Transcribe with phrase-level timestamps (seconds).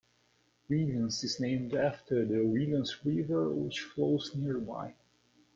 [0.67, 4.95] Williams is named after the Williams River which flows nearby.